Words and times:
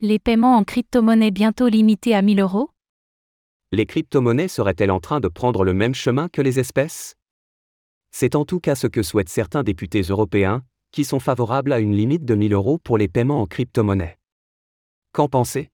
Les 0.00 0.18
paiements 0.18 0.56
en 0.56 0.64
crypto-monnaie 0.64 1.30
bientôt 1.30 1.68
limités 1.68 2.14
à 2.14 2.22
1000 2.22 2.40
euros? 2.40 2.70
Les 3.72 3.86
crypto-monnaies 3.86 4.48
seraient-elles 4.48 4.90
en 4.90 5.00
train 5.00 5.20
de 5.20 5.28
prendre 5.28 5.64
le 5.64 5.74
même 5.74 5.94
chemin 5.94 6.28
que 6.28 6.42
les 6.42 6.60
espèces? 6.60 7.16
C'est 8.10 8.36
en 8.36 8.44
tout 8.44 8.60
cas 8.60 8.74
ce 8.74 8.86
que 8.86 9.02
souhaitent 9.02 9.28
certains 9.28 9.62
députés 9.62 10.02
européens, 10.02 10.62
qui 10.92 11.04
sont 11.04 11.18
favorables 11.18 11.72
à 11.72 11.80
une 11.80 11.96
limite 11.96 12.24
de 12.24 12.34
1000 12.34 12.52
euros 12.52 12.78
pour 12.78 12.98
les 12.98 13.08
paiements 13.08 13.40
en 13.40 13.46
crypto-monnaie. 13.46 14.18
Qu'en 15.12 15.28
pensez? 15.28 15.70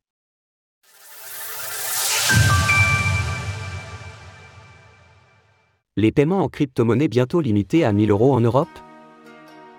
Les 5.96 6.12
paiements 6.12 6.42
en 6.42 6.48
crypto-monnaie 6.48 7.08
bientôt 7.08 7.40
limités 7.40 7.84
à 7.84 7.92
1000 7.92 8.10
euros 8.12 8.32
en 8.32 8.40
Europe? 8.40 8.68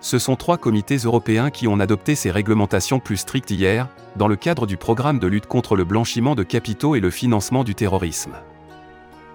Ce 0.00 0.18
sont 0.18 0.36
trois 0.36 0.56
comités 0.56 0.96
européens 0.96 1.50
qui 1.50 1.68
ont 1.68 1.78
adopté 1.78 2.14
ces 2.14 2.30
réglementations 2.30 3.00
plus 3.00 3.18
strictes 3.18 3.50
hier, 3.50 3.88
dans 4.16 4.28
le 4.28 4.36
cadre 4.36 4.66
du 4.66 4.76
programme 4.76 5.18
de 5.18 5.26
lutte 5.26 5.46
contre 5.46 5.76
le 5.76 5.84
blanchiment 5.84 6.34
de 6.34 6.42
capitaux 6.42 6.94
et 6.94 7.00
le 7.00 7.10
financement 7.10 7.64
du 7.64 7.74
terrorisme. 7.74 8.32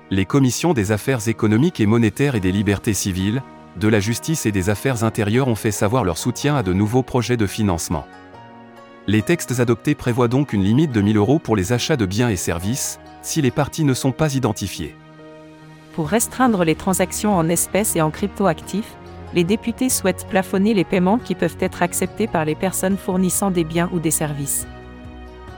Les 0.09 0.25
commissions 0.25 0.73
des 0.73 0.91
affaires 0.91 1.27
économiques 1.27 1.79
et 1.79 1.85
monétaires 1.85 2.35
et 2.35 2.39
des 2.39 2.51
libertés 2.51 2.93
civiles, 2.93 3.43
de 3.77 3.87
la 3.87 3.99
justice 3.99 4.45
et 4.45 4.51
des 4.51 4.69
affaires 4.69 5.03
intérieures 5.03 5.47
ont 5.47 5.55
fait 5.55 5.71
savoir 5.71 6.03
leur 6.03 6.17
soutien 6.17 6.55
à 6.55 6.63
de 6.63 6.73
nouveaux 6.73 7.03
projets 7.03 7.37
de 7.37 7.47
financement. 7.47 8.05
Les 9.07 9.21
textes 9.21 9.59
adoptés 9.59 9.93
prévoient 9.93 10.27
donc 10.27 10.53
une 10.53 10.63
limite 10.63 10.91
de 10.91 11.01
1000 11.01 11.17
euros 11.17 11.37
pour 11.37 11.55
les 11.55 11.73
achats 11.73 11.97
de 11.97 12.07
biens 12.07 12.29
et 12.29 12.37
services, 12.37 12.99
si 13.21 13.41
les 13.41 13.51
parties 13.51 13.83
ne 13.83 13.93
sont 13.93 14.11
pas 14.11 14.33
identifiées. 14.33 14.95
Pour 15.93 16.07
restreindre 16.07 16.63
les 16.63 16.75
transactions 16.75 17.35
en 17.35 17.49
espèces 17.49 17.95
et 17.95 18.01
en 18.01 18.09
cryptoactifs, 18.09 18.95
les 19.33 19.43
députés 19.43 19.89
souhaitent 19.89 20.27
plafonner 20.29 20.73
les 20.73 20.83
paiements 20.83 21.17
qui 21.17 21.35
peuvent 21.35 21.57
être 21.59 21.81
acceptés 21.81 22.27
par 22.27 22.45
les 22.45 22.55
personnes 22.55 22.97
fournissant 22.97 23.51
des 23.51 23.63
biens 23.63 23.89
ou 23.93 23.99
des 23.99 24.11
services. 24.11 24.67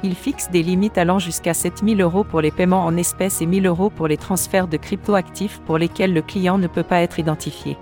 Ils 0.04 0.16
fixent 0.16 0.52
des 0.52 0.62
limites 0.62 0.98
allant 0.98 1.20
jusqu'à 1.20 1.54
7000 1.54 2.02
euros 2.02 2.24
pour 2.24 2.42
les 2.42 2.52
paiements 2.52 2.86
en 2.86 2.96
espèces 2.98 3.42
et 3.42 3.48
1000 3.48 3.66
euros 3.66 3.90
pour 3.90 4.08
les 4.08 4.18
transferts 4.18 4.68
de 4.68 4.78
cryptoactifs 4.78 5.60
pour 5.66 5.78
lesquels 5.78 6.14
le 6.14 6.22
client 6.22 6.58
ne 6.58 6.68
peut 6.68 6.84
pas 6.84 7.02
être 7.02 7.20
identifié. 7.20 7.78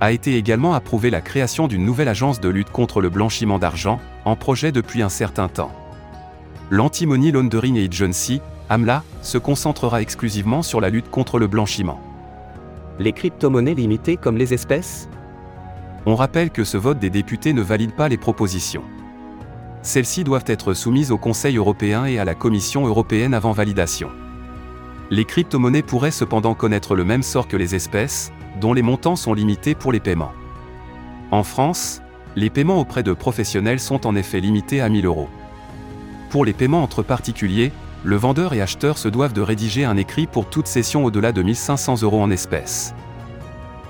A 0.00 0.12
été 0.12 0.36
également 0.36 0.72
approuvée 0.72 1.10
la 1.10 1.20
création 1.20 1.68
d'une 1.68 1.84
nouvelle 1.84 2.08
agence 2.08 2.40
de 2.40 2.48
lutte 2.48 2.70
contre 2.70 3.02
le 3.02 3.10
blanchiment 3.10 3.58
d'argent, 3.58 4.00
en 4.24 4.34
projet 4.34 4.72
depuis 4.72 5.02
un 5.02 5.10
certain 5.10 5.48
temps. 5.48 5.72
L'Anti-Money 6.70 7.32
Laundering 7.32 7.78
Agency, 7.78 8.40
AMLA, 8.70 9.02
se 9.20 9.36
concentrera 9.36 10.00
exclusivement 10.00 10.62
sur 10.62 10.80
la 10.80 10.88
lutte 10.88 11.10
contre 11.10 11.38
le 11.38 11.48
blanchiment. 11.48 12.00
Les 13.00 13.14
crypto-monnaies 13.14 13.72
limitées 13.72 14.18
comme 14.18 14.36
les 14.36 14.52
espèces? 14.52 15.08
On 16.04 16.14
rappelle 16.14 16.50
que 16.50 16.64
ce 16.64 16.76
vote 16.76 16.98
des 16.98 17.08
députés 17.08 17.54
ne 17.54 17.62
valide 17.62 17.94
pas 17.94 18.10
les 18.10 18.18
propositions. 18.18 18.82
Celles-ci 19.80 20.22
doivent 20.22 20.44
être 20.46 20.74
soumises 20.74 21.10
au 21.10 21.16
Conseil 21.16 21.56
européen 21.56 22.04
et 22.04 22.18
à 22.18 22.26
la 22.26 22.34
Commission 22.34 22.86
européenne 22.86 23.32
avant 23.32 23.52
validation. 23.52 24.10
Les 25.08 25.24
crypto-monnaies 25.24 25.80
pourraient 25.80 26.10
cependant 26.10 26.52
connaître 26.52 26.94
le 26.94 27.04
même 27.04 27.22
sort 27.22 27.48
que 27.48 27.56
les 27.56 27.74
espèces, 27.74 28.32
dont 28.60 28.74
les 28.74 28.82
montants 28.82 29.16
sont 29.16 29.32
limités 29.32 29.74
pour 29.74 29.92
les 29.92 30.00
paiements. 30.00 30.32
En 31.30 31.42
France, 31.42 32.02
les 32.36 32.50
paiements 32.50 32.80
auprès 32.80 33.02
de 33.02 33.14
professionnels 33.14 33.80
sont 33.80 34.06
en 34.06 34.14
effet 34.14 34.40
limités 34.40 34.82
à 34.82 34.90
1000 34.90 35.06
euros. 35.06 35.30
Pour 36.28 36.44
les 36.44 36.52
paiements 36.52 36.82
entre 36.82 37.02
particuliers, 37.02 37.72
le 38.02 38.16
vendeur 38.16 38.54
et 38.54 38.62
acheteur 38.62 38.96
se 38.96 39.08
doivent 39.08 39.32
de 39.32 39.42
rédiger 39.42 39.84
un 39.84 39.96
écrit 39.96 40.26
pour 40.26 40.48
toute 40.48 40.66
cession 40.66 41.04
au-delà 41.04 41.32
de 41.32 41.42
1500 41.42 42.02
euros 42.02 42.22
en 42.22 42.30
espèces. 42.30 42.94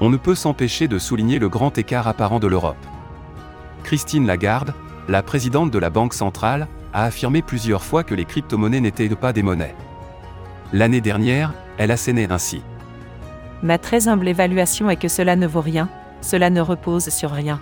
On 0.01 0.11
ne 0.11 0.17
peut 0.17 0.35
s'empêcher 0.35 0.89
de 0.89 0.99
souligner 0.99 1.39
le 1.39 1.49
grand 1.49 1.77
écart 1.79 2.09
apparent 2.09 2.41
de 2.41 2.47
l'Europe. 2.47 2.85
Christine 3.85 4.27
Lagarde, 4.27 4.75
la 5.09 5.23
présidente 5.23 5.71
de 5.71 5.79
la 5.79 5.91
Banque 5.91 6.15
centrale, 6.15 6.67
a 6.93 7.05
affirmé 7.05 7.43
plusieurs 7.43 7.85
fois 7.85 8.03
que 8.03 8.15
les 8.15 8.25
crypto-monnaies 8.25 8.81
n'étaient 8.81 9.09
pas 9.11 9.33
des 9.33 9.43
monnaies. 9.43 9.77
L'année 10.73 11.01
dernière, 11.01 11.53
elle 11.79 11.91
assénait 11.91 12.33
ainsi. 12.33 12.63
Ma 13.63 13.79
très 13.79 14.09
humble 14.09 14.27
évaluation 14.27 14.91
est 14.91 14.97
que 14.97 15.09
cela 15.09 15.37
ne 15.37 15.47
vaut 15.47 15.61
rien, 15.61 15.89
cela 16.21 16.51
ne 16.51 16.61
repose 16.61 17.11
sur 17.11 17.31
rien. 17.31 17.61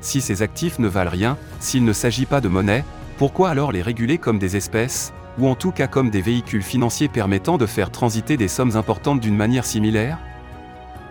Si 0.00 0.20
ces 0.20 0.42
actifs 0.42 0.78
ne 0.78 0.88
valent 0.88 1.10
rien, 1.10 1.36
s'il 1.60 1.84
ne 1.84 1.92
s'agit 1.92 2.26
pas 2.26 2.40
de 2.40 2.48
monnaie, 2.48 2.84
pourquoi 3.18 3.50
alors 3.50 3.70
les 3.70 3.82
réguler 3.82 4.18
comme 4.18 4.38
des 4.38 4.56
espèces, 4.56 5.12
ou 5.38 5.48
en 5.48 5.54
tout 5.54 5.72
cas 5.72 5.86
comme 5.86 6.10
des 6.10 6.22
véhicules 6.22 6.62
financiers 6.62 7.08
permettant 7.08 7.58
de 7.58 7.66
faire 7.66 7.90
transiter 7.90 8.36
des 8.36 8.48
sommes 8.48 8.76
importantes 8.76 9.20
d'une 9.20 9.36
manière 9.36 9.64
similaire? 9.64 10.18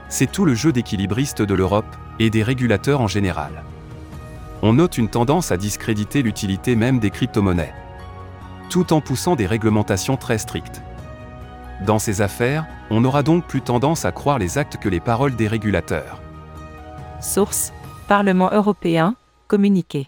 C'est 0.10 0.32
tout 0.32 0.46
le 0.46 0.56
jeu 0.56 0.72
d'équilibriste 0.72 1.42
de 1.42 1.54
l'Europe, 1.54 1.96
et 2.20 2.30
des 2.30 2.44
régulateurs 2.44 3.02
en 3.02 3.08
général. 3.08 3.64
On 4.62 4.74
note 4.74 4.98
une 4.98 5.10
tendance 5.10 5.52
à 5.52 5.58
discréditer 5.58 6.22
l'utilité 6.22 6.76
même 6.76 7.00
des 7.00 7.10
crypto-monnaies. 7.10 7.74
Tout 8.70 8.94
en 8.94 9.02
poussant 9.02 9.36
des 9.36 9.46
réglementations 9.46 10.18
très 10.18 10.38
strictes. 10.38 10.82
Dans 11.86 12.00
ces 12.00 12.22
affaires, 12.22 12.66
on 12.90 13.04
aura 13.04 13.24
donc 13.24 13.46
plus 13.46 13.62
tendance 13.62 14.06
à 14.06 14.12
croire 14.12 14.40
les 14.40 14.58
actes 14.58 14.78
que 14.78 14.90
les 14.90 15.00
paroles 15.00 15.36
des 15.36 15.48
régulateurs. 15.48 16.22
Source 17.20 17.74
Parlement 18.08 18.52
européen, 18.52 19.16
communiqué. 19.48 20.08